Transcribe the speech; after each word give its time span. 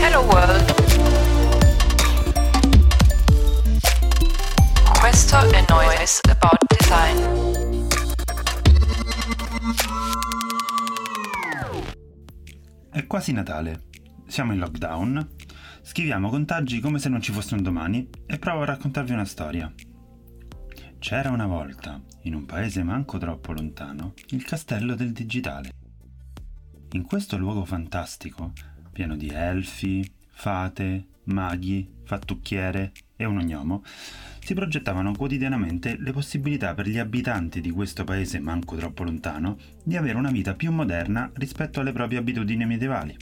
Hello 0.00 0.20
World. 0.20 0.74
Questo 4.98 5.36
è 5.50 5.64
Noise 5.68 6.20
About 6.30 6.64
Design. 6.66 7.18
È 12.90 13.06
quasi 13.06 13.32
Natale. 13.32 13.82
Siamo 14.26 14.54
in 14.54 14.60
lockdown. 14.60 15.28
Scriviamo 15.82 16.30
contagi 16.30 16.80
come 16.80 16.98
se 16.98 17.10
non 17.10 17.20
ci 17.20 17.32
fosse 17.32 17.52
un 17.52 17.62
domani 17.62 18.08
e 18.24 18.38
provo 18.38 18.62
a 18.62 18.64
raccontarvi 18.64 19.12
una 19.12 19.26
storia. 19.26 19.70
C'era 20.98 21.28
una 21.28 21.46
volta, 21.46 22.00
in 22.22 22.34
un 22.34 22.46
paese 22.46 22.82
manco 22.82 23.18
troppo 23.18 23.52
lontano, 23.52 24.14
il 24.28 24.42
castello 24.42 24.94
del 24.94 25.12
digitale. 25.12 25.81
In 26.94 27.04
questo 27.04 27.38
luogo 27.38 27.64
fantastico, 27.64 28.52
pieno 28.92 29.16
di 29.16 29.28
elfi, 29.28 30.06
fate, 30.28 31.06
maghi, 31.24 31.88
fattucchiere 32.04 32.92
e 33.16 33.24
un 33.24 33.38
ognomo, 33.38 33.82
si 34.40 34.52
progettavano 34.52 35.12
quotidianamente 35.12 35.96
le 35.98 36.12
possibilità 36.12 36.74
per 36.74 36.86
gli 36.86 36.98
abitanti 36.98 37.62
di 37.62 37.70
questo 37.70 38.04
paese 38.04 38.40
manco 38.40 38.76
troppo 38.76 39.04
lontano 39.04 39.56
di 39.82 39.96
avere 39.96 40.18
una 40.18 40.30
vita 40.30 40.54
più 40.54 40.70
moderna 40.70 41.30
rispetto 41.36 41.80
alle 41.80 41.92
proprie 41.92 42.18
abitudini 42.18 42.66
medievali. 42.66 43.16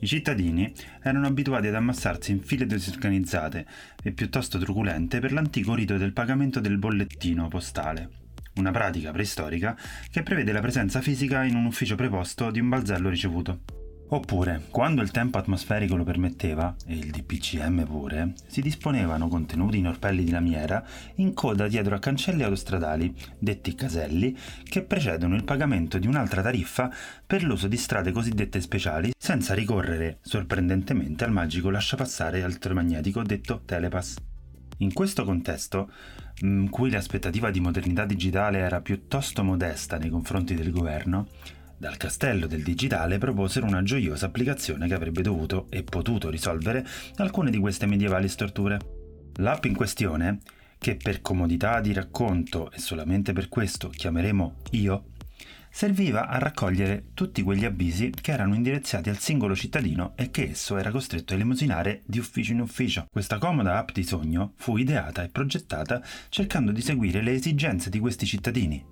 I 0.00 0.06
cittadini 0.06 0.70
erano 1.00 1.26
abituati 1.26 1.68
ad 1.68 1.74
ammassarsi 1.74 2.32
in 2.32 2.42
file 2.42 2.66
disorganizzate 2.66 3.66
e 4.02 4.12
piuttosto 4.12 4.58
truculente 4.58 5.20
per 5.20 5.32
l'antico 5.32 5.74
rito 5.74 5.96
del 5.96 6.12
pagamento 6.12 6.60
del 6.60 6.76
bollettino 6.76 7.48
postale, 7.48 8.23
una 8.56 8.70
pratica 8.70 9.10
preistorica 9.10 9.76
che 10.10 10.22
prevede 10.22 10.52
la 10.52 10.60
presenza 10.60 11.00
fisica 11.00 11.44
in 11.44 11.54
un 11.54 11.66
ufficio 11.66 11.94
preposto 11.94 12.50
di 12.50 12.60
un 12.60 12.68
balzello 12.68 13.08
ricevuto. 13.08 13.60
Oppure, 14.08 14.66
quando 14.70 15.00
il 15.02 15.10
tempo 15.10 15.38
atmosferico 15.38 15.96
lo 15.96 16.04
permetteva, 16.04 16.76
e 16.86 16.94
il 16.94 17.10
DPCM 17.10 17.84
pure, 17.84 18.34
si 18.46 18.60
disponevano 18.60 19.28
contenuti 19.28 19.78
in 19.78 19.88
orpelli 19.88 20.24
di 20.24 20.30
lamiera 20.30 20.84
in 21.16 21.32
coda 21.32 21.66
dietro 21.66 21.94
a 21.94 21.98
cancelli 21.98 22.42
autostradali, 22.42 23.14
detti 23.38 23.74
caselli, 23.74 24.36
che 24.62 24.82
precedono 24.82 25.34
il 25.34 25.44
pagamento 25.44 25.98
di 25.98 26.06
un'altra 26.06 26.42
tariffa 26.42 26.92
per 27.26 27.42
l'uso 27.42 27.66
di 27.66 27.76
strade 27.76 28.12
cosiddette 28.12 28.60
speciali, 28.60 29.12
senza 29.18 29.54
ricorrere, 29.54 30.18
sorprendentemente, 30.20 31.24
al 31.24 31.32
magico 31.32 31.70
lasciapassare 31.70 32.40
elettromagnetico 32.40 33.22
detto 33.22 33.62
telepass. 33.64 34.33
In 34.78 34.92
questo 34.92 35.24
contesto, 35.24 35.90
in 36.40 36.68
cui 36.70 36.90
l'aspettativa 36.90 37.50
di 37.50 37.60
modernità 37.60 38.04
digitale 38.04 38.58
era 38.58 38.80
piuttosto 38.80 39.44
modesta 39.44 39.98
nei 39.98 40.10
confronti 40.10 40.54
del 40.54 40.70
governo, 40.70 41.28
dal 41.76 41.96
castello 41.96 42.46
del 42.46 42.62
digitale 42.62 43.18
proposero 43.18 43.66
una 43.66 43.82
gioiosa 43.82 44.26
applicazione 44.26 44.86
che 44.86 44.94
avrebbe 44.94 45.22
dovuto 45.22 45.66
e 45.70 45.82
potuto 45.82 46.30
risolvere 46.30 46.86
alcune 47.16 47.50
di 47.50 47.58
queste 47.58 47.86
medievali 47.86 48.28
storture. 48.28 48.78
L'app 49.36 49.64
in 49.64 49.74
questione, 49.74 50.40
che 50.78 50.96
per 50.96 51.20
comodità 51.20 51.80
di 51.80 51.92
racconto 51.92 52.70
e 52.70 52.78
solamente 52.78 53.32
per 53.32 53.48
questo 53.48 53.88
chiameremo 53.88 54.56
Io, 54.72 55.04
serviva 55.74 56.28
a 56.28 56.38
raccogliere 56.38 57.06
tutti 57.14 57.42
quegli 57.42 57.64
avvisi 57.64 58.12
che 58.20 58.30
erano 58.30 58.54
indirizzati 58.54 59.08
al 59.08 59.18
singolo 59.18 59.56
cittadino 59.56 60.12
e 60.14 60.30
che 60.30 60.50
esso 60.50 60.76
era 60.76 60.92
costretto 60.92 61.32
a 61.32 61.34
elemosinare 61.34 62.02
di 62.06 62.20
ufficio 62.20 62.52
in 62.52 62.60
ufficio. 62.60 63.08
Questa 63.10 63.38
comoda 63.38 63.78
app 63.78 63.90
di 63.90 64.04
sogno 64.04 64.52
fu 64.54 64.76
ideata 64.76 65.24
e 65.24 65.30
progettata 65.30 66.00
cercando 66.28 66.70
di 66.70 66.80
seguire 66.80 67.22
le 67.22 67.32
esigenze 67.32 67.90
di 67.90 67.98
questi 67.98 68.24
cittadini. 68.24 68.84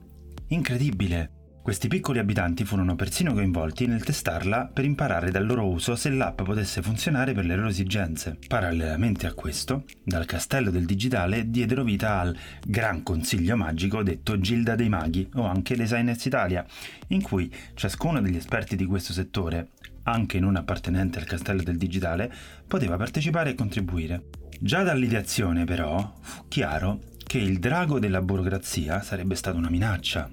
Incredibile! 0.48 1.41
Questi 1.62 1.86
piccoli 1.86 2.18
abitanti 2.18 2.64
furono 2.64 2.96
persino 2.96 3.32
coinvolti 3.32 3.86
nel 3.86 4.02
testarla 4.02 4.66
per 4.66 4.84
imparare 4.84 5.30
dal 5.30 5.46
loro 5.46 5.68
uso 5.68 5.94
se 5.94 6.10
l'app 6.10 6.42
potesse 6.42 6.82
funzionare 6.82 7.34
per 7.34 7.44
le 7.44 7.54
loro 7.54 7.68
esigenze. 7.68 8.36
Parallelamente 8.48 9.28
a 9.28 9.32
questo, 9.32 9.84
dal 10.02 10.26
castello 10.26 10.72
del 10.72 10.86
digitale 10.86 11.50
diedero 11.50 11.84
vita 11.84 12.18
al 12.18 12.36
Gran 12.66 13.04
Consiglio 13.04 13.56
Magico 13.56 14.02
detto 14.02 14.40
Gilda 14.40 14.74
dei 14.74 14.88
Maghi 14.88 15.28
o 15.34 15.44
anche 15.44 15.76
Designers 15.76 16.24
Italia, 16.24 16.66
in 17.08 17.22
cui 17.22 17.48
ciascuno 17.74 18.20
degli 18.20 18.36
esperti 18.36 18.74
di 18.74 18.84
questo 18.84 19.12
settore, 19.12 19.68
anche 20.02 20.40
non 20.40 20.56
appartenente 20.56 21.20
al 21.20 21.26
castello 21.26 21.62
del 21.62 21.78
digitale, 21.78 22.30
poteva 22.66 22.96
partecipare 22.96 23.50
e 23.50 23.54
contribuire. 23.54 24.24
Già 24.58 24.82
dall'ideazione 24.82 25.64
però 25.64 26.12
fu 26.22 26.42
chiaro 26.48 26.98
che 27.24 27.38
il 27.38 27.60
drago 27.60 28.00
della 28.00 28.20
burocrazia 28.20 29.00
sarebbe 29.00 29.36
stata 29.36 29.56
una 29.56 29.70
minaccia, 29.70 30.28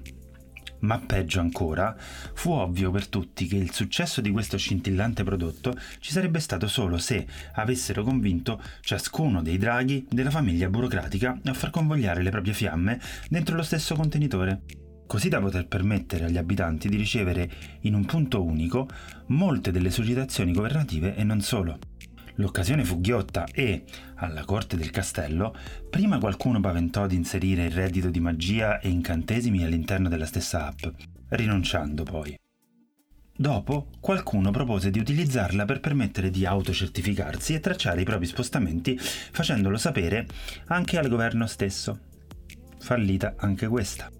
ma 0.80 0.98
peggio 0.98 1.40
ancora, 1.40 1.94
fu 2.34 2.50
ovvio 2.52 2.90
per 2.90 3.08
tutti 3.08 3.46
che 3.46 3.56
il 3.56 3.72
successo 3.72 4.20
di 4.20 4.30
questo 4.30 4.56
scintillante 4.56 5.24
prodotto 5.24 5.74
ci 5.98 6.12
sarebbe 6.12 6.40
stato 6.40 6.68
solo 6.68 6.98
se 6.98 7.26
avessero 7.54 8.02
convinto 8.02 8.62
ciascuno 8.80 9.42
dei 9.42 9.58
draghi 9.58 10.06
della 10.08 10.30
famiglia 10.30 10.68
burocratica 10.68 11.38
a 11.44 11.54
far 11.54 11.70
convogliare 11.70 12.22
le 12.22 12.30
proprie 12.30 12.54
fiamme 12.54 13.00
dentro 13.28 13.56
lo 13.56 13.62
stesso 13.62 13.94
contenitore, 13.94 14.62
così 15.06 15.28
da 15.28 15.40
poter 15.40 15.66
permettere 15.66 16.26
agli 16.26 16.38
abitanti 16.38 16.88
di 16.88 16.96
ricevere 16.96 17.50
in 17.80 17.94
un 17.94 18.04
punto 18.04 18.44
unico 18.44 18.88
molte 19.26 19.72
delle 19.72 19.90
sollecitazioni 19.90 20.52
governative 20.52 21.16
e 21.16 21.24
non 21.24 21.40
solo. 21.40 21.89
L'occasione 22.40 22.84
fu 22.84 23.02
ghiotta 23.02 23.44
e, 23.52 23.84
alla 24.14 24.46
corte 24.46 24.78
del 24.78 24.88
castello, 24.88 25.54
prima 25.90 26.18
qualcuno 26.18 26.58
paventò 26.58 27.06
di 27.06 27.14
inserire 27.14 27.66
il 27.66 27.70
reddito 27.70 28.08
di 28.08 28.18
magia 28.18 28.80
e 28.80 28.88
incantesimi 28.88 29.62
all'interno 29.62 30.08
della 30.08 30.24
stessa 30.24 30.66
app, 30.66 30.86
rinunciando 31.28 32.02
poi. 32.02 32.34
Dopo, 33.36 33.88
qualcuno 34.00 34.50
propose 34.50 34.90
di 34.90 34.98
utilizzarla 34.98 35.66
per 35.66 35.80
permettere 35.80 36.30
di 36.30 36.46
autocertificarsi 36.46 37.52
e 37.52 37.60
tracciare 37.60 38.00
i 38.00 38.04
propri 38.04 38.24
spostamenti, 38.26 38.98
facendolo 38.98 39.76
sapere 39.76 40.26
anche 40.68 40.98
al 40.98 41.08
governo 41.08 41.46
stesso. 41.46 42.00
Fallita 42.78 43.34
anche 43.36 43.66
questa. 43.66 44.10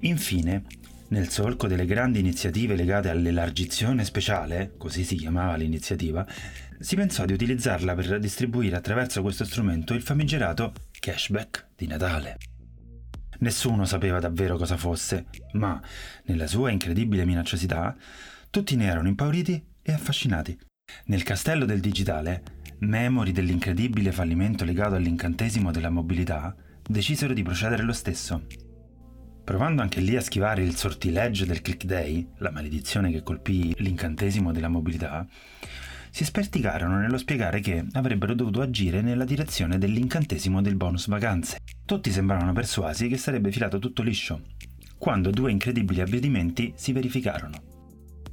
Infine, 0.00 0.64
nel 1.08 1.30
solco 1.30 1.66
delle 1.66 1.86
grandi 1.86 2.18
iniziative 2.18 2.74
legate 2.74 3.08
all'elargizione 3.08 4.04
speciale, 4.04 4.74
così 4.76 5.04
si 5.04 5.16
chiamava 5.16 5.56
l'iniziativa, 5.56 6.26
si 6.78 6.96
pensò 6.96 7.24
di 7.24 7.32
utilizzarla 7.32 7.94
per 7.94 8.18
distribuire 8.18 8.76
attraverso 8.76 9.22
questo 9.22 9.44
strumento 9.44 9.94
il 9.94 10.02
famigerato 10.02 10.72
cashback 10.98 11.68
di 11.76 11.86
Natale. 11.86 12.36
Nessuno 13.40 13.84
sapeva 13.84 14.18
davvero 14.18 14.56
cosa 14.56 14.76
fosse, 14.76 15.26
ma, 15.52 15.80
nella 16.24 16.46
sua 16.46 16.70
incredibile 16.70 17.24
minacciosità, 17.24 17.96
tutti 18.50 18.76
ne 18.76 18.86
erano 18.86 19.08
impauriti 19.08 19.64
e 19.80 19.92
affascinati. 19.92 20.58
Nel 21.06 21.22
castello 21.22 21.64
del 21.64 21.80
digitale, 21.80 22.42
memori 22.80 23.32
dell'incredibile 23.32 24.12
fallimento 24.12 24.64
legato 24.64 24.94
all'incantesimo 24.94 25.70
della 25.70 25.90
mobilità, 25.90 26.54
decisero 26.86 27.32
di 27.32 27.42
procedere 27.42 27.82
lo 27.82 27.92
stesso. 27.92 28.44
Provando 29.48 29.80
anche 29.80 30.00
lì 30.00 30.14
a 30.14 30.20
schivare 30.20 30.62
il 30.62 30.76
sortileggio 30.76 31.46
del 31.46 31.62
click 31.62 31.86
day, 31.86 32.32
la 32.36 32.50
maledizione 32.50 33.10
che 33.10 33.22
colpì 33.22 33.74
l'incantesimo 33.78 34.52
della 34.52 34.68
mobilità, 34.68 35.26
si 36.10 36.22
sperticarono 36.26 36.98
nello 36.98 37.16
spiegare 37.16 37.60
che 37.60 37.82
avrebbero 37.92 38.34
dovuto 38.34 38.60
agire 38.60 39.00
nella 39.00 39.24
direzione 39.24 39.78
dell'incantesimo 39.78 40.60
del 40.60 40.76
bonus 40.76 41.06
vacanze. 41.06 41.60
Tutti 41.86 42.10
sembravano 42.10 42.52
persuasi 42.52 43.08
che 43.08 43.16
sarebbe 43.16 43.50
filato 43.50 43.78
tutto 43.78 44.02
liscio, 44.02 44.42
quando 44.98 45.30
due 45.30 45.50
incredibili 45.50 46.02
avvenimenti 46.02 46.74
si 46.76 46.92
verificarono. 46.92 47.62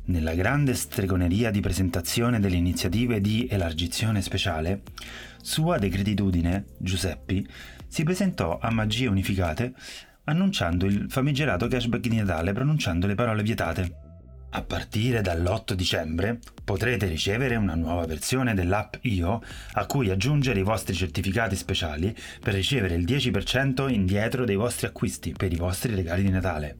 Nella 0.08 0.34
grande 0.34 0.74
stregoneria 0.74 1.50
di 1.50 1.62
presentazione 1.62 2.42
delle 2.42 2.58
iniziative 2.58 3.22
di 3.22 3.48
elargizione 3.50 4.22
speciale, 4.22 4.82
sua 5.42 5.78
decretitudine, 5.78 6.66
Giuseppi, 6.78 7.48
si 7.88 8.04
presentò 8.04 8.60
a 8.62 8.70
Magie 8.70 9.08
Unificate 9.08 9.74
annunciando 10.26 10.86
il 10.86 11.08
famigerato 11.10 11.68
cashback 11.68 12.08
di 12.08 12.18
Natale 12.18 12.54
pronunciando 12.54 13.08
le 13.08 13.16
parole 13.16 13.44
vietate. 13.44 14.04
A 14.52 14.62
partire 14.62 15.22
dall'8 15.22 15.74
dicembre 15.74 16.40
potrete 16.64 17.08
ricevere 17.08 17.58
una 17.58 17.76
nuova 17.76 18.06
versione 18.06 18.54
dell'app 18.54 18.96
Io 19.02 19.42
a 19.74 19.86
cui 19.86 20.10
aggiungere 20.10 20.62
i 20.62 20.64
vostri 20.64 20.94
certificati 20.94 21.58
speciali 21.58 22.16
per 22.40 22.54
ricevere 22.54 22.96
il 22.96 23.04
10% 23.04 23.92
indietro 23.92 24.46
dei 24.46 24.56
vostri 24.56 24.88
acquisti 24.88 25.34
per 25.34 25.52
i 25.52 25.58
vostri 25.58 25.94
regali 25.94 26.24
di 26.24 26.30
Natale, 26.30 26.78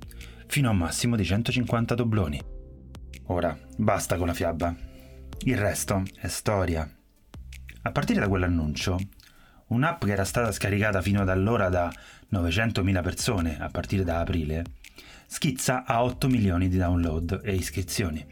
fino 0.48 0.70
a 0.70 0.72
un 0.72 0.78
massimo 0.78 1.18
di 1.18 1.26
150 1.26 1.96
dobloni. 1.96 2.42
Ora, 3.26 3.58
basta 3.78 4.16
con 4.16 4.28
la 4.28 4.34
fiaba. 4.34 4.74
Il 5.40 5.58
resto 5.58 6.04
è 6.18 6.28
storia. 6.28 6.90
A 7.82 7.92
partire 7.92 8.22
da 8.22 8.30
quell'annuncio, 8.30 8.98
un'app 9.68 10.06
che 10.06 10.12
era 10.12 10.26
stata 10.26 10.52
scaricata 10.52 11.02
fino 11.02 11.22
ad 11.22 11.30
allora 11.30 11.70
da 11.70 11.92
900.000 12.32 13.02
persone 13.02 13.58
a 13.60 13.70
partire 13.70 14.04
da 14.04 14.20
aprile, 14.20 14.64
schizza 15.28 15.86
a 15.86 16.04
8 16.04 16.28
milioni 16.28 16.68
di 16.68 16.78
download 16.78 17.42
e 17.44 17.54
iscrizioni. 17.54 18.26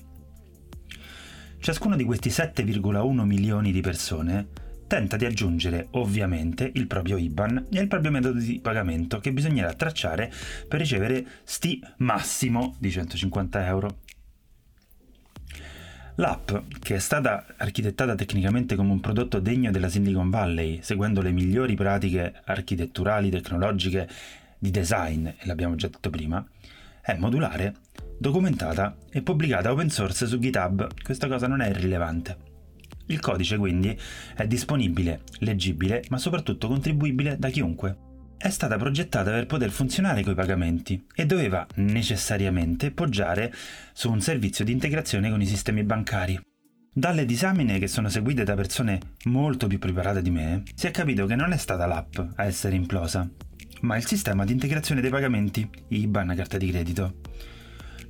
Ciascuno 1.59 1.95
di 1.95 2.03
questi 2.03 2.29
7,1 2.29 3.23
milioni 3.23 3.71
di 3.71 3.81
persone 3.81 4.47
tenta 4.85 5.15
di 5.15 5.25
aggiungere 5.25 5.87
ovviamente 5.91 6.69
il 6.73 6.87
proprio 6.87 7.17
IBAN 7.17 7.67
e 7.71 7.79
il 7.79 7.87
proprio 7.87 8.11
metodo 8.11 8.37
di 8.37 8.59
pagamento 8.59 9.19
che 9.19 9.31
bisognerà 9.31 9.73
tracciare 9.73 10.31
per 10.67 10.79
ricevere 10.79 11.25
sti 11.43 11.81
massimo 11.97 12.75
di 12.79 12.91
150 12.91 13.65
euro. 13.65 13.99
L'app, 16.17 16.51
che 16.79 16.95
è 16.95 16.99
stata 16.99 17.43
architettata 17.57 18.13
tecnicamente 18.13 18.75
come 18.75 18.91
un 18.91 18.99
prodotto 18.99 19.39
degno 19.39 19.71
della 19.71 19.89
Silicon 19.89 20.29
Valley, 20.29 20.79
seguendo 20.83 21.21
le 21.21 21.31
migliori 21.31 21.73
pratiche 21.73 22.33
architetturali, 22.45 23.31
tecnologiche, 23.31 24.07
di 24.59 24.69
design, 24.69 25.25
e 25.25 25.39
l'abbiamo 25.45 25.73
già 25.73 25.87
detto 25.87 26.11
prima, 26.11 26.45
è 27.01 27.17
modulare, 27.17 27.75
documentata 28.17 28.95
e 29.09 29.23
pubblicata 29.23 29.71
open 29.71 29.89
source 29.89 30.27
su 30.27 30.37
GitHub. 30.37 30.87
Questa 31.01 31.27
cosa 31.27 31.47
non 31.47 31.61
è 31.61 31.69
irrilevante. 31.69 32.37
Il 33.07 33.19
codice 33.19 33.57
quindi 33.57 33.97
è 34.35 34.45
disponibile, 34.45 35.21
leggibile, 35.39 36.03
ma 36.09 36.19
soprattutto 36.19 36.67
contribuibile 36.67 37.37
da 37.39 37.49
chiunque. 37.49 38.02
È 38.43 38.49
stata 38.49 38.75
progettata 38.75 39.31
per 39.31 39.45
poter 39.45 39.69
funzionare 39.69 40.21
coi 40.21 40.35
pagamenti 40.35 41.01
e 41.15 41.25
doveva 41.25 41.65
necessariamente 41.75 42.91
poggiare 42.91 43.53
su 43.93 44.11
un 44.11 44.19
servizio 44.19 44.65
di 44.65 44.73
integrazione 44.73 45.29
con 45.29 45.41
i 45.41 45.45
sistemi 45.45 45.81
bancari. 45.85 46.37
Dalle 46.93 47.23
disamine 47.23 47.79
che 47.79 47.87
sono 47.87 48.09
seguite 48.09 48.43
da 48.43 48.53
persone 48.53 48.99
molto 49.27 49.67
più 49.67 49.79
preparate 49.79 50.21
di 50.21 50.29
me, 50.29 50.63
si 50.75 50.87
è 50.87 50.91
capito 50.91 51.25
che 51.25 51.37
non 51.37 51.53
è 51.53 51.57
stata 51.57 51.85
l'app 51.85 52.17
a 52.35 52.43
essere 52.43 52.75
implosa, 52.75 53.25
ma 53.83 53.95
il 53.95 54.05
sistema 54.05 54.43
di 54.43 54.51
integrazione 54.51 54.99
dei 54.99 55.09
pagamenti, 55.09 55.65
IBAN, 55.87 56.33
carta 56.35 56.57
di 56.57 56.69
credito. 56.69 57.21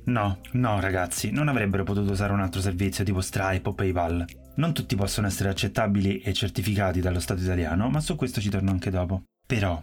No, 0.06 0.40
no 0.54 0.80
ragazzi, 0.80 1.30
non 1.30 1.46
avrebbero 1.46 1.84
potuto 1.84 2.10
usare 2.10 2.32
un 2.32 2.40
altro 2.40 2.60
servizio 2.60 3.04
tipo 3.04 3.20
Stripe 3.20 3.68
o 3.68 3.72
PayPal. 3.72 4.24
Non 4.56 4.74
tutti 4.74 4.96
possono 4.96 5.28
essere 5.28 5.50
accettabili 5.50 6.18
e 6.18 6.32
certificati 6.32 7.00
dallo 7.00 7.20
Stato 7.20 7.40
italiano, 7.40 7.88
ma 7.88 8.00
su 8.00 8.16
questo 8.16 8.40
ci 8.40 8.50
torno 8.50 8.72
anche 8.72 8.90
dopo. 8.90 9.22
Però, 9.46 9.80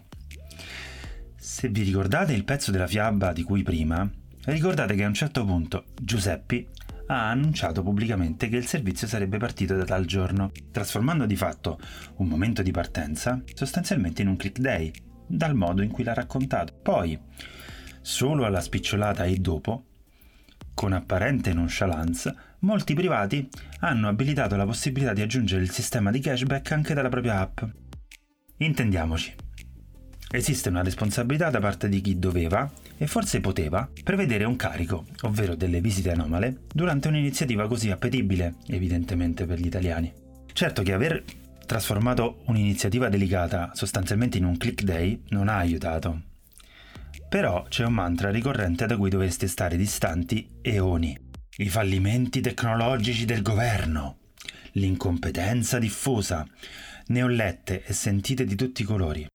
se 1.44 1.70
vi 1.70 1.82
ricordate 1.82 2.34
il 2.34 2.44
pezzo 2.44 2.70
della 2.70 2.86
fiaba 2.86 3.34
di 3.34 3.42
cui 3.42 3.64
prima, 3.64 4.08
ricordate 4.46 4.94
che 4.94 5.04
a 5.04 5.08
un 5.08 5.16
certo 5.16 5.44
punto 5.44 5.86
Giuseppi 6.00 6.68
ha 7.08 7.32
annunciato 7.32 7.82
pubblicamente 7.82 8.48
che 8.48 8.58
il 8.58 8.68
servizio 8.68 9.08
sarebbe 9.08 9.40
partito 9.40 9.76
da 9.76 9.84
tal 9.84 10.06
giorno, 10.06 10.52
trasformando 10.72 11.26
di 11.26 11.36
fatto 11.36 11.80
un 12.18 12.28
momento 12.28 12.62
di 12.62 12.70
partenza 12.70 13.42
sostanzialmente 13.56 14.22
in 14.22 14.28
un 14.28 14.38
click 14.38 14.60
day, 14.60 14.92
dal 15.26 15.56
modo 15.56 15.82
in 15.82 15.90
cui 15.90 16.04
l'ha 16.04 16.14
raccontato. 16.14 16.76
Poi, 16.80 17.20
solo 18.02 18.46
alla 18.46 18.62
spicciolata 18.62 19.24
e 19.24 19.38
dopo, 19.38 19.86
con 20.76 20.94
apparente 20.94 21.54
nonchalance, 21.54 22.36
molti 22.60 22.94
privati 22.94 23.50
hanno 23.80 24.08
abilitato 24.08 24.56
la 24.56 24.66
possibilità 24.66 25.14
di 25.14 25.24
aggiungere 25.24 25.64
il 25.64 25.72
sistema 25.72 26.12
di 26.12 26.20
cashback 26.20 26.72
anche 26.72 26.94
dalla 26.94 27.10
propria 27.10 27.40
app. 27.40 27.62
Intendiamoci. 28.58 29.50
Esiste 30.34 30.70
una 30.70 30.82
responsabilità 30.82 31.50
da 31.50 31.60
parte 31.60 31.90
di 31.90 32.00
chi 32.00 32.18
doveva, 32.18 32.72
e 32.98 33.06
forse 33.06 33.42
poteva, 33.42 33.90
prevedere 34.02 34.46
un 34.46 34.56
carico, 34.56 35.06
ovvero 35.24 35.56
delle 35.56 35.82
visite 35.82 36.12
anomale, 36.12 36.62
durante 36.74 37.10
un'iniziativa 37.10 37.68
così 37.68 37.92
appetibile, 37.92 38.56
evidentemente 38.68 39.46
per 39.46 39.60
gli 39.60 39.66
italiani. 39.66 40.12
Certo 40.54 40.84
che 40.84 40.94
aver 40.94 41.24
trasformato 41.66 42.44
un'iniziativa 42.46 43.10
delicata 43.10 43.72
sostanzialmente 43.74 44.38
in 44.38 44.46
un 44.46 44.58
click 44.58 44.84
day 44.84 45.22
non 45.30 45.50
ha 45.50 45.58
aiutato, 45.58 46.22
però 47.28 47.66
c'è 47.70 47.86
un 47.86 47.94
mantra 47.94 48.30
ricorrente 48.30 48.86
da 48.86 48.98
cui 48.98 49.10
dovreste 49.10 49.48
stare 49.48 49.78
distanti 49.78 50.48
eoni. 50.62 51.18
I 51.58 51.70
fallimenti 51.70 52.42
tecnologici 52.42 53.26
del 53.26 53.42
governo, 53.42 54.18
l'incompetenza 54.74 55.80
diffusa, 55.80 56.46
ne 57.08 57.24
ho 57.24 57.28
lette 57.28 57.84
e 57.86 57.94
sentite 57.94 58.46
di 58.46 58.56
tutti 58.56 58.82
i 58.82 58.86
colori. 58.86 59.26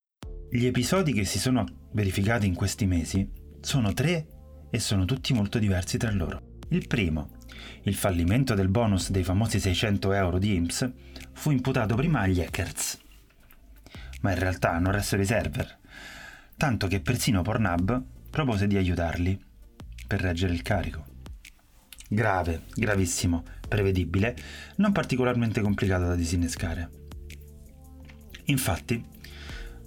Gli 0.48 0.64
episodi 0.64 1.12
che 1.12 1.24
si 1.24 1.40
sono 1.40 1.66
verificati 1.92 2.46
in 2.46 2.54
questi 2.54 2.86
mesi 2.86 3.28
sono 3.60 3.92
tre 3.92 4.26
e 4.70 4.78
sono 4.78 5.04
tutti 5.04 5.34
molto 5.34 5.58
diversi 5.58 5.98
tra 5.98 6.10
loro. 6.12 6.58
Il 6.68 6.86
primo, 6.86 7.30
il 7.82 7.94
fallimento 7.94 8.54
del 8.54 8.68
bonus 8.68 9.10
dei 9.10 9.24
famosi 9.24 9.58
600 9.58 10.12
euro 10.12 10.38
di 10.38 10.54
IMSS, 10.54 10.92
fu 11.32 11.50
imputato 11.50 11.96
prima 11.96 12.20
agli 12.20 12.40
hackers. 12.40 12.98
Ma 14.20 14.30
in 14.30 14.38
realtà 14.38 14.78
non 14.78 14.92
restano 14.92 15.22
i 15.22 15.26
server, 15.26 15.78
tanto 16.56 16.86
che 16.86 17.00
persino 17.00 17.42
Pornhub 17.42 18.02
propose 18.30 18.68
di 18.68 18.76
aiutarli 18.76 19.38
per 20.06 20.20
reggere 20.20 20.54
il 20.54 20.62
carico. 20.62 21.04
Grave, 22.08 22.62
gravissimo, 22.72 23.42
prevedibile, 23.68 24.36
non 24.76 24.92
particolarmente 24.92 25.60
complicato 25.60 26.06
da 26.06 26.14
disinnescare. 26.14 26.90
Infatti, 28.44 29.14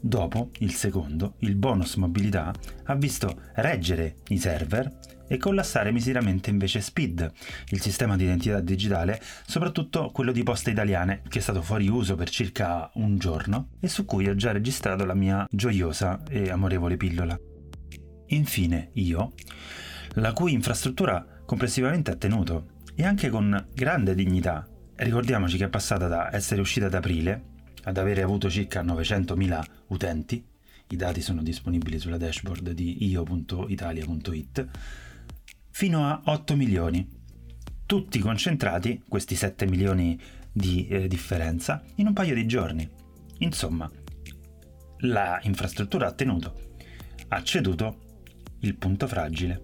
dopo 0.02 0.52
il 0.60 0.74
secondo, 0.74 1.36
il 1.40 1.56
bonus 1.56 1.96
mobilità 1.96 2.54
ha 2.86 2.96
visto 2.96 3.42
reggere 3.56 4.18
i 4.30 4.38
server 4.38 4.98
e 5.28 5.38
collassare 5.38 5.92
miseramente 5.92 6.50
invece 6.50 6.82
Speed, 6.82 7.32
il 7.70 7.82
sistema 7.82 8.16
di 8.16 8.24
identità 8.24 8.60
digitale, 8.62 9.22
soprattutto 9.46 10.10
quello 10.12 10.32
di 10.32 10.42
Poste 10.42 10.72
Italiane, 10.72 11.22
che 11.28 11.38
è 11.38 11.42
stato 11.42 11.62
fuori 11.62 11.88
uso 11.88 12.16
per 12.16 12.30
circa 12.30 12.90
un 12.96 13.18
giorno 13.20 13.70
e 13.80 13.88
su 13.88 14.06
cui 14.06 14.28
ho 14.28 14.36
già 14.36 14.52
registrato 14.52 15.06
la 15.06 15.14
mia 15.14 15.46
gioiosa 15.52 16.24
e 16.28 16.50
amorevole 16.50 16.98
pillola. 16.98 17.40
Infine 18.28 18.90
io, 18.94 19.34
la 20.16 20.34
cui 20.34 20.54
infrastruttura 20.54 21.24
complessivamente 21.46 22.12
ha 22.12 22.16
tenuto, 22.16 22.78
e 22.96 23.06
anche 23.06 23.30
con 23.30 23.68
grande 23.74 24.14
dignità. 24.14 24.68
Ricordiamoci 24.96 25.58
che 25.58 25.66
è 25.66 25.70
passata 25.70 26.08
da 26.08 26.36
essere 26.36 26.60
uscita 26.60 26.88
ad 26.88 26.94
aprile 26.94 27.58
ad 27.84 27.98
avere 27.98 28.22
avuto 28.22 28.50
circa 28.50 28.84
900.000 28.84 29.64
utenti, 29.88 30.46
i 30.92 30.96
dati 30.96 31.22
sono 31.22 31.44
disponibili 31.44 32.00
sulla 32.00 32.18
dashboard 32.18 32.72
di 32.72 33.08
io.italia.it, 33.08 34.68
fino 35.70 36.06
a 36.06 36.22
8 36.26 36.56
milioni, 36.56 37.08
tutti 37.86 38.20
concentrati, 38.20 39.04
questi 39.08 39.36
7 39.36 39.66
milioni 39.68 40.20
di 40.52 40.88
eh, 40.88 41.08
differenza, 41.08 41.84
in 41.96 42.08
un 42.08 42.14
paio 42.14 42.34
di 42.34 42.46
giorni. 42.48 42.90
Insomma, 43.40 43.90
la 45.02 45.40
infrastruttura 45.44 46.08
ha 46.08 46.12
tenuto, 46.12 46.74
ha 47.30 47.44
ceduto 47.44 48.24
il 48.60 48.76
punto 48.76 49.08
fragile. 49.08 49.62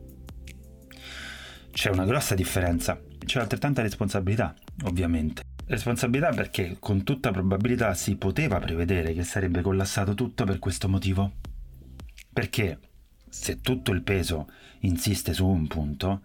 C'è 1.71 1.89
una 1.89 2.05
grossa 2.05 2.35
differenza, 2.35 3.01
c'è 3.25 3.39
altrettanta 3.39 3.81
responsabilità, 3.81 4.53
ovviamente. 4.83 5.43
Responsabilità 5.67 6.29
perché 6.29 6.77
con 6.79 7.03
tutta 7.03 7.31
probabilità 7.31 7.95
si 7.95 8.17
poteva 8.17 8.59
prevedere 8.59 9.13
che 9.13 9.23
sarebbe 9.23 9.61
collassato 9.61 10.13
tutto 10.13 10.43
per 10.43 10.59
questo 10.59 10.87
motivo. 10.87 11.33
Perché 12.31 12.79
se 13.27 13.61
tutto 13.61 13.91
il 13.91 14.03
peso 14.03 14.47
insiste 14.81 15.33
su 15.33 15.47
un 15.47 15.65
punto, 15.65 16.21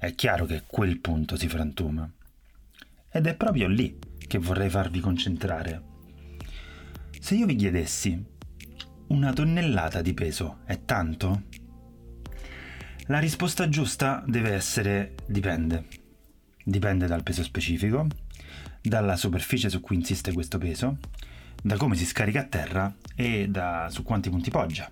è 0.00 0.14
chiaro 0.14 0.44
che 0.44 0.64
quel 0.66 0.98
punto 0.98 1.36
si 1.36 1.46
frantuma. 1.46 2.10
Ed 3.12 3.26
è 3.26 3.36
proprio 3.36 3.68
lì 3.68 3.96
che 4.26 4.38
vorrei 4.38 4.68
farvi 4.68 4.98
concentrare. 4.98 5.82
Se 7.20 7.36
io 7.36 7.46
vi 7.46 7.54
chiedessi, 7.54 8.20
una 9.08 9.32
tonnellata 9.32 10.02
di 10.02 10.14
peso 10.14 10.60
è 10.64 10.84
tanto? 10.84 11.44
La 13.06 13.20
risposta 13.20 13.68
giusta 13.68 14.24
deve 14.26 14.52
essere 14.52 15.14
dipende. 15.26 15.86
Dipende 16.64 17.06
dal 17.06 17.22
peso 17.22 17.42
specifico, 17.42 18.06
dalla 18.80 19.16
superficie 19.16 19.68
su 19.68 19.80
cui 19.80 19.96
insiste 19.96 20.32
questo 20.32 20.58
peso, 20.58 20.98
da 21.62 21.76
come 21.76 21.96
si 21.96 22.06
scarica 22.06 22.40
a 22.40 22.44
terra 22.44 22.94
e 23.14 23.48
da 23.48 23.88
su 23.90 24.02
quanti 24.02 24.30
punti 24.30 24.50
poggia. 24.50 24.90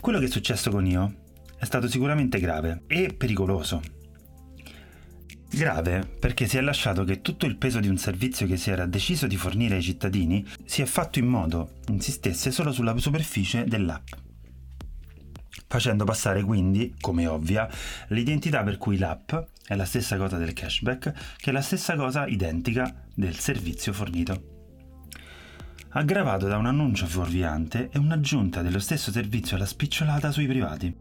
Quello 0.00 0.18
che 0.18 0.26
è 0.26 0.30
successo 0.30 0.70
con 0.70 0.86
io 0.86 1.14
è 1.58 1.64
stato 1.64 1.88
sicuramente 1.88 2.38
grave 2.38 2.82
e 2.86 3.12
pericoloso. 3.12 3.82
Grave 5.50 6.06
perché 6.20 6.46
si 6.46 6.56
è 6.56 6.60
lasciato 6.60 7.04
che 7.04 7.20
tutto 7.20 7.46
il 7.46 7.56
peso 7.56 7.80
di 7.80 7.88
un 7.88 7.96
servizio 7.96 8.46
che 8.46 8.56
si 8.56 8.70
era 8.70 8.86
deciso 8.86 9.26
di 9.26 9.36
fornire 9.36 9.76
ai 9.76 9.82
cittadini 9.82 10.46
si 10.64 10.82
è 10.82 10.84
fatto 10.84 11.18
in 11.18 11.26
modo 11.26 11.78
insistesse 11.88 12.50
solo 12.50 12.70
sulla 12.70 12.96
superficie 12.98 13.64
dell'app, 13.64 14.06
facendo 15.66 16.04
passare 16.04 16.42
quindi, 16.42 16.94
come 17.00 17.26
ovvia, 17.26 17.68
l'identità 18.08 18.62
per 18.62 18.76
cui 18.76 18.98
l'app 18.98 19.32
è 19.68 19.76
la 19.76 19.84
stessa 19.84 20.16
cosa 20.16 20.36
del 20.36 20.54
cashback, 20.54 21.36
che 21.36 21.50
è 21.50 21.52
la 21.52 21.60
stessa 21.60 21.94
cosa 21.94 22.26
identica 22.26 23.04
del 23.14 23.38
servizio 23.38 23.92
fornito 23.92 24.56
aggravato 25.90 26.46
da 26.46 26.58
un 26.58 26.66
annuncio 26.66 27.06
fuorviante 27.06 27.88
e 27.90 27.98
un'aggiunta 27.98 28.62
dello 28.62 28.78
stesso 28.78 29.10
servizio 29.10 29.56
alla 29.56 29.66
spicciolata 29.66 30.30
sui 30.30 30.46
privati. 30.46 30.94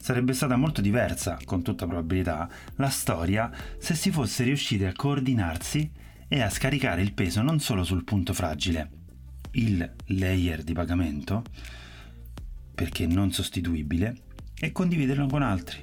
Sarebbe 0.00 0.32
stata 0.32 0.56
molto 0.56 0.80
diversa, 0.80 1.38
con 1.44 1.62
tutta 1.62 1.86
probabilità, 1.86 2.48
la 2.76 2.88
storia 2.88 3.50
se 3.78 3.94
si 3.94 4.10
fosse 4.10 4.44
riusciti 4.44 4.84
a 4.84 4.92
coordinarsi 4.92 5.90
e 6.28 6.42
a 6.42 6.50
scaricare 6.50 7.02
il 7.02 7.14
peso 7.14 7.42
non 7.42 7.58
solo 7.60 7.84
sul 7.84 8.04
punto 8.04 8.32
fragile, 8.32 8.90
il 9.52 9.94
layer 10.06 10.62
di 10.62 10.72
pagamento, 10.72 11.42
perché 12.74 13.06
non 13.06 13.32
sostituibile, 13.32 14.16
e 14.60 14.72
condividerlo 14.72 15.26
con 15.26 15.42
altri. 15.42 15.80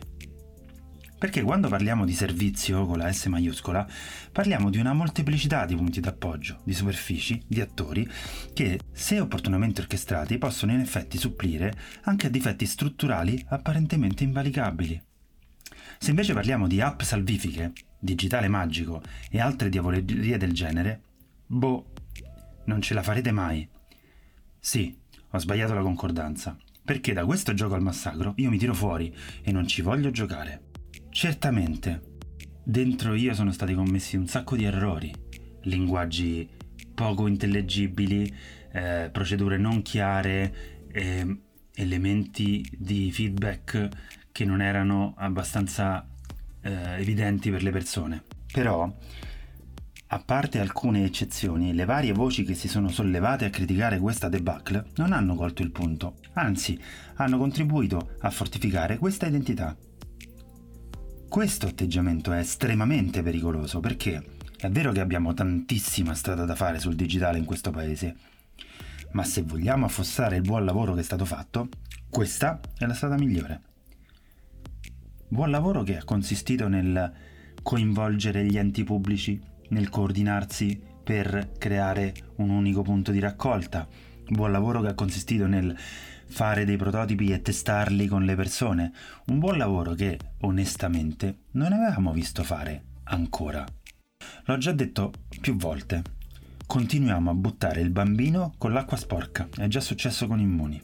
Perché 1.17 1.41
quando 1.41 1.69
parliamo 1.69 2.05
di 2.05 2.13
servizio 2.13 2.85
con 2.85 2.97
la 2.97 3.11
S 3.11 3.25
maiuscola, 3.27 3.87
parliamo 4.31 4.69
di 4.69 4.77
una 4.79 4.93
molteplicità 4.93 5.65
di 5.65 5.75
punti 5.75 6.01
d'appoggio, 6.01 6.59
di 6.63 6.73
superfici, 6.73 7.41
di 7.47 7.61
attori, 7.61 8.07
che, 8.53 8.79
se 8.91 9.19
opportunamente 9.21 9.81
orchestrati, 9.81 10.37
possono 10.37 10.73
in 10.73 10.81
effetti 10.81 11.17
supplire 11.17 11.73
anche 12.03 12.27
a 12.27 12.29
difetti 12.29 12.65
strutturali 12.65 13.43
apparentemente 13.47 14.23
invalicabili. 14.23 15.01
Se 15.97 16.09
invece 16.09 16.33
parliamo 16.33 16.67
di 16.67 16.81
app 16.81 17.01
salvifiche, 17.01 17.71
digitale 17.97 18.49
magico 18.49 19.01
e 19.29 19.39
altre 19.39 19.69
diavolerie 19.69 20.37
del 20.37 20.51
genere, 20.51 21.01
boh, 21.47 21.93
non 22.65 22.81
ce 22.81 22.93
la 22.93 23.01
farete 23.01 23.31
mai. 23.31 23.67
Sì, 24.59 24.95
ho 25.31 25.37
sbagliato 25.37 25.73
la 25.73 25.81
concordanza, 25.81 26.57
perché 26.83 27.13
da 27.13 27.25
questo 27.25 27.53
gioco 27.53 27.73
al 27.73 27.81
massacro 27.81 28.33
io 28.35 28.49
mi 28.49 28.57
tiro 28.57 28.73
fuori 28.73 29.15
e 29.41 29.51
non 29.51 29.65
ci 29.65 29.81
voglio 29.81 30.11
giocare. 30.11 30.64
Certamente, 31.15 32.17
dentro 32.61 33.13
io 33.13 33.33
sono 33.33 33.53
stati 33.53 33.73
commessi 33.73 34.17
un 34.17 34.27
sacco 34.27 34.57
di 34.57 34.65
errori, 34.65 35.13
linguaggi 35.61 36.45
poco 36.93 37.27
intellegibili, 37.27 38.35
eh, 38.73 39.09
procedure 39.13 39.57
non 39.57 39.81
chiare, 39.81 40.83
eh, 40.91 41.37
elementi 41.73 42.69
di 42.77 43.13
feedback 43.13 43.87
che 44.29 44.43
non 44.43 44.61
erano 44.61 45.13
abbastanza 45.15 46.05
eh, 46.59 46.99
evidenti 46.99 47.49
per 47.49 47.63
le 47.63 47.71
persone. 47.71 48.23
Però, 48.51 48.93
a 50.07 50.19
parte 50.19 50.59
alcune 50.59 51.05
eccezioni, 51.05 51.73
le 51.73 51.85
varie 51.85 52.11
voci 52.11 52.43
che 52.43 52.55
si 52.55 52.67
sono 52.67 52.89
sollevate 52.89 53.45
a 53.45 53.49
criticare 53.49 53.99
questa 53.99 54.27
debacle 54.27 54.87
non 54.97 55.13
hanno 55.13 55.35
colto 55.35 55.61
il 55.61 55.71
punto, 55.71 56.17
anzi 56.33 56.77
hanno 57.15 57.37
contribuito 57.37 58.17
a 58.19 58.29
fortificare 58.29 58.97
questa 58.97 59.27
identità. 59.27 59.77
Questo 61.27 61.67
atteggiamento 61.67 62.31
è 62.31 62.39
estremamente 62.39 63.21
pericoloso 63.21 63.79
perché 63.81 64.23
è 64.57 64.69
vero 64.69 64.91
che 64.91 65.01
abbiamo 65.01 65.33
tantissima 65.33 66.13
strada 66.13 66.45
da 66.45 66.55
fare 66.55 66.79
sul 66.79 66.95
digitale 66.95 67.37
in 67.37 67.45
questo 67.45 67.71
paese, 67.71 68.15
ma 69.11 69.23
se 69.23 69.41
vogliamo 69.41 69.85
affossare 69.85 70.37
il 70.37 70.43
buon 70.43 70.63
lavoro 70.63 70.93
che 70.93 71.01
è 71.01 71.03
stato 71.03 71.25
fatto, 71.25 71.67
questa 72.09 72.61
è 72.77 72.85
la 72.85 72.93
strada 72.93 73.17
migliore. 73.17 73.61
Buon 75.27 75.51
lavoro 75.51 75.83
che 75.83 75.97
ha 75.97 76.03
consistito 76.05 76.69
nel 76.69 77.11
coinvolgere 77.61 78.45
gli 78.45 78.57
enti 78.57 78.83
pubblici, 78.83 79.41
nel 79.69 79.89
coordinarsi 79.89 80.79
per 81.03 81.51
creare 81.57 82.13
un 82.37 82.49
unico 82.49 82.81
punto 82.81 83.11
di 83.11 83.19
raccolta. 83.19 83.87
Buon 84.27 84.51
lavoro 84.51 84.81
che 84.81 84.87
ha 84.87 84.93
consistito 84.93 85.47
nel 85.47 85.75
fare 86.27 86.65
dei 86.65 86.77
prototipi 86.77 87.31
e 87.31 87.41
testarli 87.41 88.07
con 88.07 88.23
le 88.23 88.35
persone. 88.35 88.91
Un 89.27 89.39
buon 89.39 89.57
lavoro 89.57 89.93
che, 89.93 90.19
onestamente, 90.41 91.39
non 91.51 91.73
avevamo 91.73 92.11
visto 92.11 92.43
fare 92.43 92.83
ancora. 93.05 93.65
L'ho 94.45 94.57
già 94.57 94.71
detto 94.71 95.13
più 95.41 95.55
volte. 95.55 96.01
Continuiamo 96.65 97.29
a 97.29 97.35
buttare 97.35 97.81
il 97.81 97.91
bambino 97.91 98.53
con 98.57 98.73
l'acqua 98.73 98.97
sporca. 98.97 99.47
È 99.55 99.67
già 99.67 99.79
successo 99.79 100.27
con 100.27 100.39
Immuni. 100.39 100.81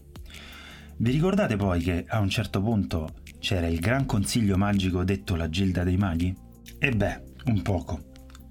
Vi 0.98 1.12
ricordate 1.12 1.55
poi 1.55 1.81
che 1.81 2.05
a 2.07 2.19
un 2.19 2.29
certo 2.29 2.62
punto 2.62 3.15
c'era 3.39 3.67
il 3.67 3.79
gran 3.79 4.05
consiglio 4.05 4.57
magico 4.57 5.03
detto 5.03 5.36
la 5.36 5.50
Gilda 5.50 5.83
dei 5.83 5.98
Maghi? 5.98 6.36
E 6.77 6.91
beh, 6.91 7.24
un 7.45 7.62
poco. 7.63 8.03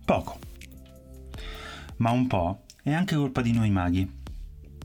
Poco. 0.04 0.38
Ma 1.98 2.10
un 2.10 2.26
po' 2.26 2.64
è 2.82 2.92
anche 2.92 3.14
colpa 3.14 3.42
di 3.42 3.52
noi 3.52 3.70
maghi. 3.70 4.10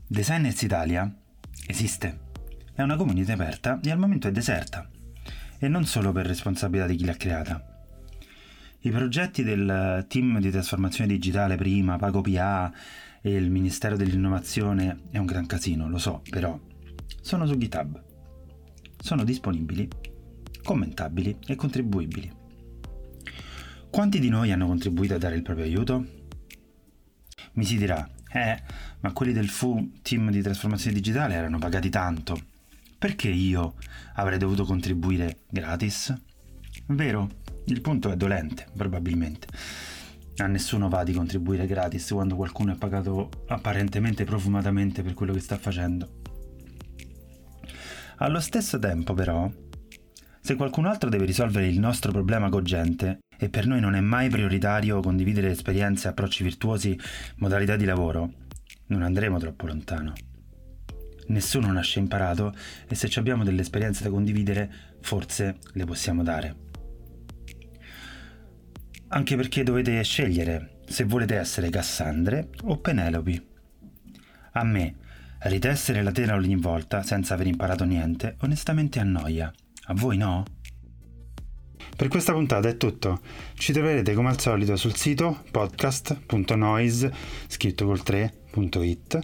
Designers 0.06 0.62
Italia 0.62 1.12
esiste. 1.66 2.20
È 2.74 2.82
una 2.82 2.96
comunità 2.96 3.32
aperta 3.32 3.80
e 3.82 3.90
al 3.90 3.98
momento 3.98 4.28
è 4.28 4.32
deserta. 4.32 4.88
E 5.58 5.68
non 5.68 5.84
solo 5.84 6.12
per 6.12 6.26
responsabilità 6.26 6.86
di 6.86 6.96
chi 6.96 7.04
l'ha 7.04 7.16
creata. 7.16 7.88
I 8.80 8.90
progetti 8.90 9.42
del 9.42 10.04
team 10.08 10.38
di 10.38 10.50
trasformazione 10.50 11.10
digitale 11.10 11.56
prima, 11.56 11.96
Pago 11.96 12.20
PA 12.20 12.72
e 13.20 13.34
il 13.34 13.50
Ministero 13.50 13.96
dell'Innovazione 13.96 15.00
è 15.10 15.18
un 15.18 15.26
gran 15.26 15.46
casino, 15.46 15.88
lo 15.88 15.98
so, 15.98 16.22
però 16.30 16.58
sono 17.20 17.46
su 17.46 17.56
GitHub 17.56 18.04
sono 19.06 19.24
disponibili, 19.24 19.88
commentabili 20.62 21.38
e 21.46 21.54
contribuibili. 21.54 22.32
Quanti 23.88 24.18
di 24.18 24.28
noi 24.28 24.50
hanno 24.50 24.66
contribuito 24.66 25.14
a 25.14 25.18
dare 25.18 25.36
il 25.36 25.42
proprio 25.42 25.64
aiuto? 25.64 26.06
Mi 27.52 27.64
si 27.64 27.76
dirà, 27.76 28.04
eh, 28.36 28.62
ma 29.00 29.12
quelli 29.12 29.32
del 29.32 29.48
FU 29.48 29.92
team 30.02 30.30
di 30.30 30.42
trasformazione 30.42 30.94
digitale 30.94 31.34
erano 31.34 31.58
pagati 31.58 31.88
tanto. 31.88 32.38
Perché 32.98 33.28
io 33.28 33.74
avrei 34.14 34.36
dovuto 34.36 34.64
contribuire 34.64 35.44
gratis? 35.48 36.14
Vero, 36.88 37.28
il 37.66 37.80
punto 37.80 38.10
è 38.10 38.16
dolente, 38.16 38.66
probabilmente. 38.76 39.46
A 40.36 40.46
nessuno 40.46 40.90
va 40.90 41.02
di 41.02 41.14
contribuire 41.14 41.66
gratis 41.66 42.10
quando 42.10 42.36
qualcuno 42.36 42.72
è 42.72 42.76
pagato 42.76 43.30
apparentemente 43.46 44.24
profumatamente 44.24 45.02
per 45.02 45.14
quello 45.14 45.32
che 45.32 45.40
sta 45.40 45.56
facendo. 45.56 46.20
Allo 48.18 48.40
stesso 48.40 48.78
tempo, 48.78 49.14
però, 49.14 49.50
se 50.46 50.54
qualcun 50.54 50.86
altro 50.86 51.10
deve 51.10 51.24
risolvere 51.24 51.66
il 51.66 51.80
nostro 51.80 52.12
problema 52.12 52.48
cogente, 52.48 53.18
e 53.36 53.48
per 53.48 53.66
noi 53.66 53.80
non 53.80 53.96
è 53.96 54.00
mai 54.00 54.28
prioritario 54.28 55.00
condividere 55.00 55.50
esperienze, 55.50 56.06
approcci 56.06 56.44
virtuosi, 56.44 56.96
modalità 57.38 57.74
di 57.74 57.84
lavoro, 57.84 58.32
non 58.86 59.02
andremo 59.02 59.38
troppo 59.38 59.66
lontano. 59.66 60.12
Nessuno 61.26 61.72
nasce 61.72 61.98
imparato 61.98 62.54
e 62.86 62.94
se 62.94 63.10
abbiamo 63.18 63.42
delle 63.42 63.62
esperienze 63.62 64.04
da 64.04 64.10
condividere, 64.10 64.72
forse 65.00 65.58
le 65.72 65.84
possiamo 65.84 66.22
dare. 66.22 66.54
Anche 69.08 69.34
perché 69.34 69.64
dovete 69.64 70.00
scegliere 70.04 70.78
se 70.86 71.02
volete 71.02 71.34
essere 71.34 71.70
Cassandre 71.70 72.50
o 72.62 72.78
Penelope. 72.78 73.46
A 74.52 74.62
me, 74.62 74.94
Ritessere 75.38 76.02
la 76.02 76.12
tela 76.12 76.34
ogni 76.34 76.56
volta 76.56 77.02
senza 77.02 77.34
aver 77.34 77.46
imparato 77.46 77.84
niente, 77.84 78.36
onestamente 78.40 79.00
annoia. 79.00 79.52
A 79.86 79.94
voi 79.94 80.16
no? 80.16 80.44
Per 81.96 82.08
questa 82.08 82.32
puntata 82.32 82.68
è 82.68 82.76
tutto. 82.76 83.20
Ci 83.54 83.72
troverete 83.72 84.14
come 84.14 84.28
al 84.28 84.40
solito 84.40 84.76
sul 84.76 84.94
sito 84.96 85.44
podcast.noise 85.50 87.12
scritto 87.46 87.86
col 87.86 88.02
3.it 88.04 89.20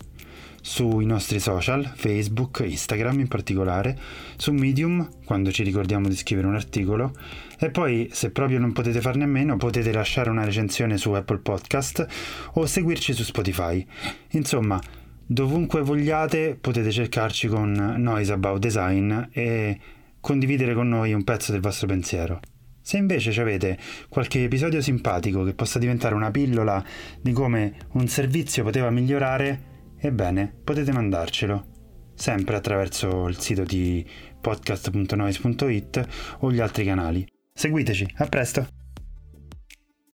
sui 0.63 1.05
nostri 1.05 1.41
social, 1.41 1.93
Facebook, 1.97 2.63
Instagram 2.65 3.19
in 3.19 3.29
particolare, 3.29 3.99
su 4.37 4.53
Medium 4.53 5.09
quando 5.25 5.51
ci 5.51 5.65
ricordiamo 5.65 6.09
di 6.09 6.15
scrivere 6.15 6.47
un 6.47 6.55
articolo 6.55 7.13
e 7.59 7.71
poi 7.71 8.09
se 8.13 8.31
proprio 8.31 8.61
non 8.61 8.73
potete 8.73 9.01
farne 9.01 9.25
a 9.25 9.27
meno 9.27 9.57
potete 9.57 9.93
lasciare 9.93 10.31
una 10.31 10.45
recensione 10.45 10.97
su 10.97 11.11
Apple 11.11 11.39
Podcast 11.39 12.07
o 12.53 12.65
seguirci 12.65 13.13
su 13.13 13.25
Spotify. 13.25 13.85
Insomma, 14.31 14.81
Dovunque 15.25 15.81
vogliate 15.81 16.59
potete 16.61 16.91
cercarci 16.91 17.49
con 17.49 17.73
Noise 17.73 18.33
About 18.33 18.59
Design 18.61 19.19
e 19.31 19.79
condividere 20.23 20.73
con 20.73 20.89
noi 20.89 21.13
un 21.13 21.25
pezzo 21.25 21.53
del 21.53 21.61
vostro 21.61 21.87
pensiero. 21.87 22.41
Se 22.81 22.97
invece 22.97 23.39
avete 23.41 23.79
qualche 24.09 24.45
episodio 24.45 24.81
simpatico 24.81 25.45
che 25.45 25.53
possa 25.53 25.79
diventare 25.79 26.15
una 26.15 26.31
pillola 26.31 26.83
di 27.21 27.33
come 27.33 27.75
un 27.93 28.09
servizio 28.09 28.63
poteva 28.65 28.91
migliorare, 28.91 29.95
ebbene, 29.99 30.53
potete 30.65 30.93
mandarcelo, 30.93 31.67
sempre 32.15 32.57
attraverso 32.57 33.29
il 33.29 33.39
sito 33.39 33.65
di 33.65 34.05
podcast.noise.it 34.41 36.09
o 36.39 36.51
gli 36.51 36.61
altri 36.61 36.85
canali. 36.85 37.27
Seguiteci, 37.53 38.15
a 38.17 38.27
presto! 38.27 38.82